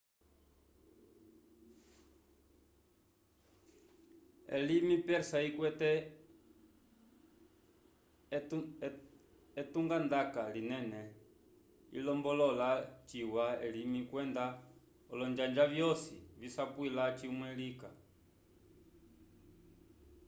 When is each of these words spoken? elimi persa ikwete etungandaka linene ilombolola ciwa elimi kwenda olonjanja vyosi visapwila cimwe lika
elimi 4.57 4.95
persa 5.05 5.37
ikwete 5.49 5.91
etungandaka 9.61 10.41
linene 10.55 11.01
ilombolola 11.97 12.69
ciwa 13.07 13.45
elimi 13.67 13.99
kwenda 14.09 14.45
olonjanja 15.11 15.65
vyosi 15.73 16.17
visapwila 16.41 17.03
cimwe 17.17 17.49
lika 17.59 17.89